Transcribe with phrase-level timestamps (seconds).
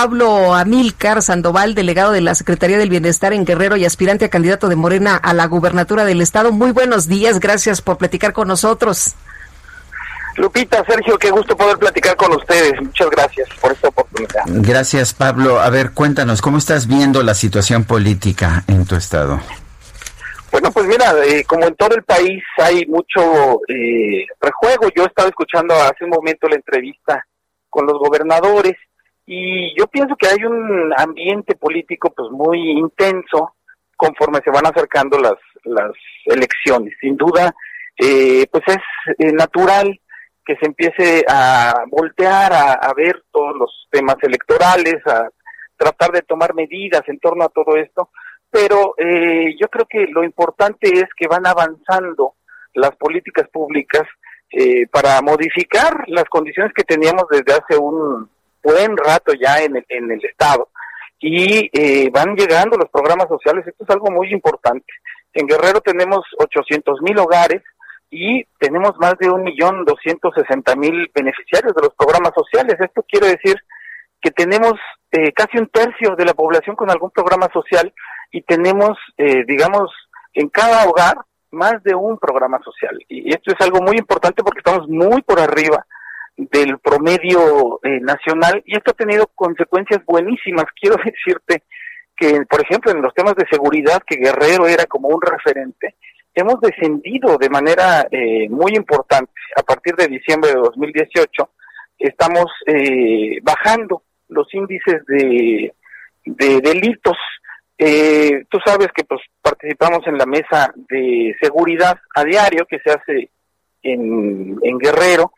[0.00, 4.70] Pablo Amílcar Sandoval, delegado de la Secretaría del Bienestar en Guerrero y aspirante a candidato
[4.70, 6.52] de Morena a la gubernatura del Estado.
[6.52, 7.38] Muy buenos días.
[7.38, 9.14] Gracias por platicar con nosotros.
[10.36, 12.80] Lupita, Sergio, qué gusto poder platicar con ustedes.
[12.80, 14.42] Muchas gracias por esta oportunidad.
[14.46, 15.60] Gracias, Pablo.
[15.60, 19.38] A ver, cuéntanos, ¿cómo estás viendo la situación política en tu estado?
[20.50, 24.88] Bueno, pues mira, eh, como en todo el país hay mucho eh, rejuego.
[24.96, 27.22] Yo estaba escuchando hace un momento la entrevista
[27.68, 28.76] con los gobernadores
[29.32, 33.54] y yo pienso que hay un ambiente político pues muy intenso
[33.96, 35.92] conforme se van acercando las las
[36.24, 36.94] elecciones.
[37.00, 37.54] Sin duda,
[37.96, 40.00] eh, pues es natural
[40.44, 45.28] que se empiece a voltear a, a ver todos los temas electorales, a
[45.76, 48.10] tratar de tomar medidas en torno a todo esto,
[48.50, 52.34] pero eh, yo creo que lo importante es que van avanzando
[52.74, 54.02] las políticas públicas
[54.50, 58.28] eh, para modificar las condiciones que teníamos desde hace un
[58.62, 60.68] buen rato ya en el, en el Estado.
[61.18, 64.86] Y eh, van llegando los programas sociales, esto es algo muy importante.
[65.34, 67.62] En Guerrero tenemos 800 mil hogares
[68.10, 72.76] y tenemos más de un millón doscientos sesenta mil beneficiarios de los programas sociales.
[72.80, 73.56] Esto quiere decir
[74.20, 74.74] que tenemos
[75.12, 77.92] eh, casi un tercio de la población con algún programa social
[78.32, 79.90] y tenemos, eh, digamos,
[80.34, 81.16] en cada hogar
[81.52, 82.98] más de un programa social.
[83.08, 85.84] Y esto es algo muy importante porque estamos muy por arriba
[86.36, 90.64] del promedio eh, nacional y esto ha tenido consecuencias buenísimas.
[90.80, 91.62] Quiero decirte
[92.16, 95.96] que, por ejemplo, en los temas de seguridad, que Guerrero era como un referente,
[96.34, 99.32] hemos descendido de manera eh, muy importante.
[99.56, 101.50] A partir de diciembre de 2018
[101.98, 105.74] estamos eh, bajando los índices de,
[106.24, 107.16] de delitos
[107.82, 112.90] eh, tú sabes que pues participamos en la mesa de seguridad a diario que se
[112.90, 113.30] hace
[113.82, 115.32] en, en Guerrero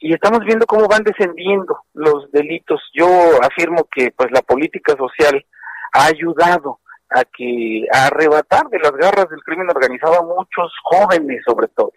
[0.00, 2.80] y estamos viendo cómo van descendiendo los delitos.
[2.94, 3.06] Yo
[3.42, 5.44] afirmo que pues la política social
[5.92, 6.80] ha ayudado
[7.10, 11.92] a que a arrebatar de las garras del crimen organizado a muchos jóvenes sobre todo.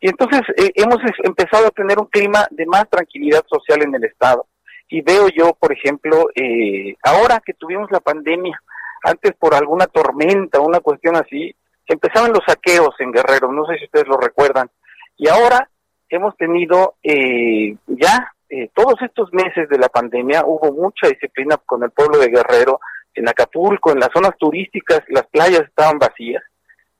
[0.00, 4.04] Y entonces eh, hemos empezado a tener un clima de más tranquilidad social en el
[4.04, 4.46] Estado.
[4.88, 8.60] Y veo yo, por ejemplo, eh, ahora que tuvimos la pandemia,
[9.02, 11.54] antes por alguna tormenta, una cuestión así,
[11.86, 14.70] empezaban los saqueos en Guerrero, no sé si ustedes lo recuerdan,
[15.16, 15.68] y ahora
[16.14, 21.82] hemos tenido eh, ya eh, todos estos meses de la pandemia, hubo mucha disciplina con
[21.82, 22.80] el pueblo de Guerrero,
[23.14, 26.42] en Acapulco, en las zonas turísticas, las playas estaban vacías,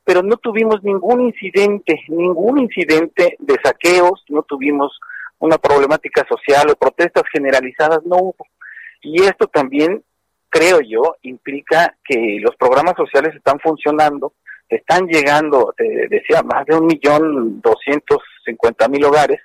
[0.05, 4.99] pero no tuvimos ningún incidente, ningún incidente de saqueos, no tuvimos
[5.39, 8.47] una problemática social o protestas generalizadas, no hubo.
[9.03, 10.03] Y esto también
[10.49, 14.35] creo yo, implica que los programas sociales están funcionando,
[14.69, 19.41] están llegando, te decía, más de un millón doscientos cincuenta mil hogares,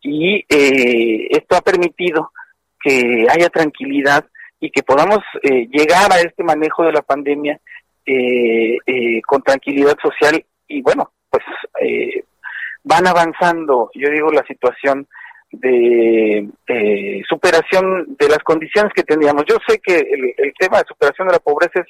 [0.00, 2.32] y eh, esto ha permitido
[2.80, 4.26] que haya tranquilidad
[4.60, 7.58] y que podamos eh, llegar a este manejo de la pandemia
[8.04, 8.78] eh,
[9.26, 11.44] con tranquilidad social y bueno, pues
[12.84, 15.06] van avanzando, yo digo, la situación
[15.52, 19.44] de eh, superación de las condiciones que teníamos.
[19.46, 21.86] Yo sé que el, tema de superación de la pobreza es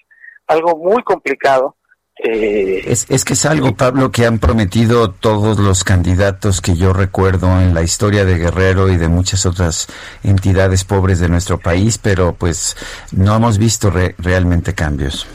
[0.49, 1.77] algo muy complicado.
[2.17, 6.93] Eh, es, es que es algo, Pablo, que han prometido todos los candidatos que yo
[6.93, 9.89] recuerdo en la historia de Guerrero y de muchas otras
[10.23, 12.77] entidades pobres de nuestro país, pero pues
[13.13, 15.27] no hemos visto realmente cambios.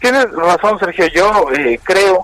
[0.00, 1.06] Tienes razón, Sergio.
[1.08, 2.22] Yo eh, creo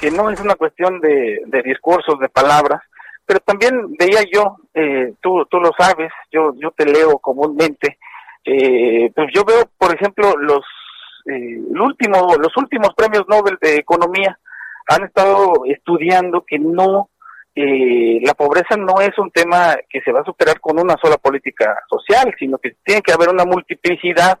[0.00, 2.80] que no es una cuestión de, de discursos, de palabras,
[3.26, 7.98] pero también veía yo, eh, tú, tú lo sabes, yo, yo te leo comúnmente,
[8.44, 10.64] eh, pues yo veo, por ejemplo, los,
[11.26, 14.38] el último, los últimos premios Nobel de Economía
[14.88, 17.10] han estado estudiando que no,
[17.54, 21.16] eh, la pobreza no es un tema que se va a superar con una sola
[21.16, 24.38] política social, sino que tiene que haber una multiplicidad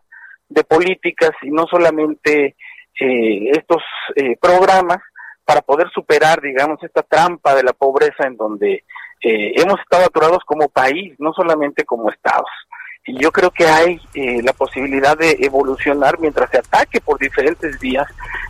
[0.48, 2.54] de políticas y no solamente
[2.98, 3.82] eh, estos
[4.14, 4.98] eh, programas
[5.44, 8.84] para poder superar, digamos, esta trampa de la pobreza en donde
[9.22, 12.50] eh, hemos estado aturados como país, no solamente como estados.
[13.06, 17.78] Y yo creo que hay eh, la posibilidad de evolucionar mientras se ataque por diferentes
[17.78, 18.06] vías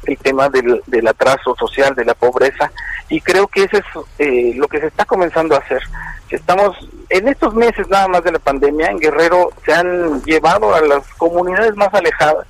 [0.06, 2.72] el tema del, del atraso social, de la pobreza,
[3.10, 3.84] y creo que eso es
[4.18, 5.82] eh, lo que se está comenzando a hacer.
[6.30, 6.74] Estamos
[7.10, 11.06] en estos meses nada más de la pandemia, en Guerrero se han llevado a las
[11.14, 12.46] comunidades más alejadas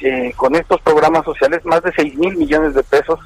[0.00, 3.20] eh, con estos programas sociales más de 6 mil millones de pesos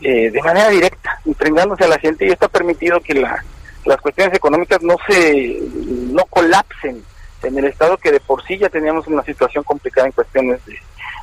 [0.00, 3.40] de manera directa, entregándose a la gente y esto ha permitido que la,
[3.84, 5.60] las cuestiones económicas no se
[6.10, 7.04] no colapsen
[7.42, 10.78] en el Estado que de por sí ya teníamos una situación complicada en cuestiones de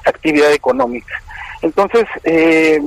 [0.05, 1.13] actividad económica.
[1.61, 2.79] Entonces, eh,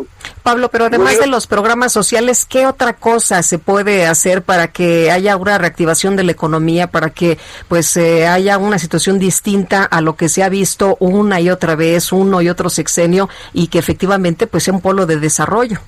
[0.43, 5.11] Pablo, pero además de los programas sociales, ¿qué otra cosa se puede hacer para que
[5.11, 7.38] haya una reactivación de la economía, para que
[7.69, 11.75] pues eh, haya una situación distinta a lo que se ha visto una y otra
[11.75, 15.78] vez, uno y otro sexenio, y que efectivamente pues sea un polo de desarrollo?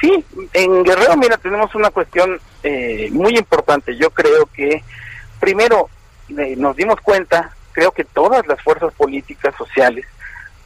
[0.00, 0.24] Sí,
[0.54, 3.96] en Guerrero, mira, tenemos una cuestión eh, muy importante.
[3.96, 4.82] Yo creo que,
[5.38, 5.88] primero,
[6.56, 10.06] nos dimos cuenta, creo que todas las fuerzas políticas, sociales,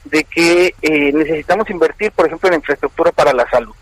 [0.05, 3.75] de que eh, necesitamos invertir, por ejemplo, en infraestructura para la salud.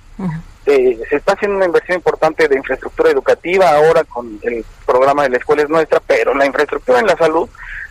[0.66, 5.30] Eh, se está haciendo una inversión importante de infraestructura educativa ahora con el programa de
[5.30, 7.48] la escuela es nuestra, pero la infraestructura en la salud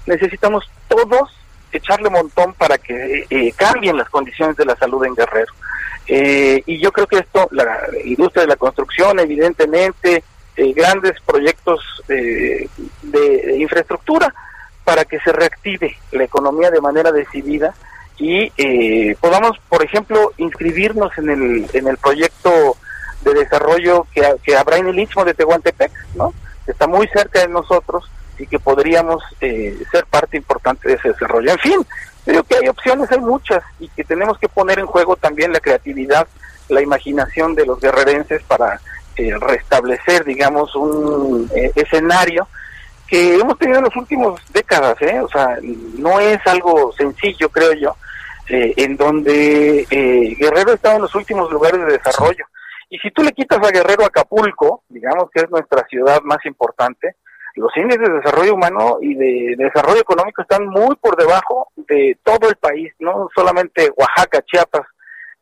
[0.07, 1.37] necesitamos todos
[1.71, 5.53] echarle montón para que eh, cambien las condiciones de la salud en Guerrero.
[6.07, 10.23] y yo creo que esto, la industria de la construcción, evidentemente,
[10.55, 12.69] grandes proyectos de,
[13.57, 14.33] infraestructura
[14.83, 17.73] para que se reactive la economía de manera decidida
[18.17, 22.77] y eh, podamos, por ejemplo, inscribirnos en el, en el proyecto
[23.21, 26.33] de desarrollo que, que habrá en el Istmo de Tehuantepec, ¿no?
[26.65, 31.09] que está muy cerca de nosotros y que podríamos eh, ser parte importante de ese
[31.09, 31.51] desarrollo.
[31.51, 31.85] En fin,
[32.25, 35.59] creo que hay opciones, hay muchas, y que tenemos que poner en juego también la
[35.59, 36.27] creatividad,
[36.69, 38.79] la imaginación de los guerrerenses para
[39.15, 42.47] eh, restablecer, digamos, un eh, escenario
[43.07, 45.19] que hemos tenido en las últimas décadas, ¿eh?
[45.19, 47.95] O sea, no es algo sencillo, creo yo,
[48.49, 49.85] eh, en donde
[50.39, 52.45] Guerrero está en los últimos lugares de desarrollo.
[52.89, 57.15] Y si tú le quitas a Guerrero Acapulco, digamos que es nuestra ciudad más importante,
[57.55, 62.49] los índices de desarrollo humano y de, desarrollo económico están muy por debajo de todo
[62.49, 64.87] el país, no solamente Oaxaca, Chiapas,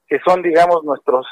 [0.07, 1.25] que son, digamos, nuestros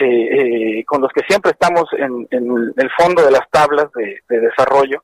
[0.00, 5.02] eh, con los que siempre estamos en, el fondo de las tablas de, desarrollo,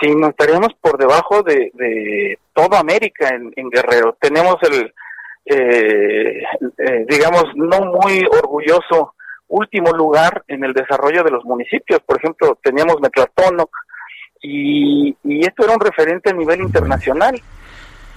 [0.00, 4.16] si nos estaríamos por debajo de, toda América en, Guerrero.
[4.20, 4.92] Tenemos el,
[5.46, 6.42] eh,
[6.78, 9.14] eh, digamos, no muy orgulloso
[9.48, 12.00] último lugar en el desarrollo de los municipios.
[12.00, 13.70] Por ejemplo, teníamos Metlatónoc
[14.42, 17.40] y, y esto era un referente a nivel internacional.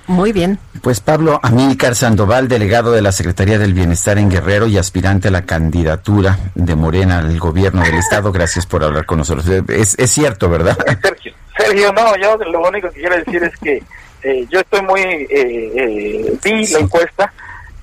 [0.08, 0.60] Muy bien.
[0.82, 5.32] Pues Pablo Amílcar Sandoval, delegado de la Secretaría del Bienestar en Guerrero y aspirante a
[5.32, 9.48] la candidatura de Morena al gobierno del Estado, gracias por hablar con nosotros.
[9.70, 10.78] Es, es cierto, ¿verdad?
[11.02, 13.84] Sergio, Sergio, no, yo lo único que quiero decir es que
[14.24, 17.32] eh, yo estoy muy, eh, eh, vi la encuesta,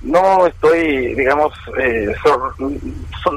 [0.01, 2.13] no estoy, digamos, eh,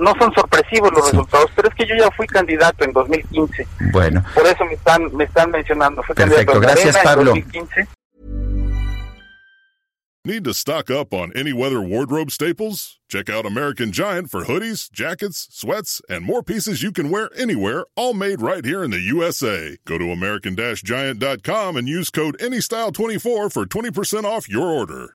[0.00, 3.66] no son sorpresivos los resultados, pero es que yo ya fui candidato en 2015.
[3.92, 4.25] Bueno.
[4.34, 6.02] Por eso me están, me están mencionando.
[6.02, 7.34] Fui Perfecto, gracias Pablo.
[7.34, 7.88] En 2015.
[10.26, 12.99] Need to stock up on any weather wardrobe staples?
[13.11, 17.85] Check out American Giant for hoodies, jackets, sweats, and more pieces you can wear anywhere,
[17.94, 19.76] all made right here in the USA.
[19.85, 25.15] Go to American Giant.com and use code ANYSTYLE24 for 20% off your order.